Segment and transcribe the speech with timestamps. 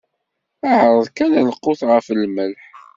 [0.79, 2.61] Ɛreḍ kan lqut ɣef lmelḥ?